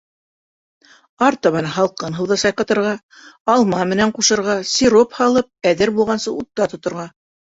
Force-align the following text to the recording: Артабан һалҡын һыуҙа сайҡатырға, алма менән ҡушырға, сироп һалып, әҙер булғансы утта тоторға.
Артабан 1.25 1.67
һалҡын 1.73 2.15
һыуҙа 2.19 2.37
сайҡатырға, 2.45 2.93
алма 3.55 3.83
менән 3.91 4.15
ҡушырға, 4.17 4.57
сироп 4.71 5.13
һалып, 5.21 5.51
әҙер 5.73 5.93
булғансы 5.99 6.33
утта 6.41 6.67
тоторға. 6.73 7.07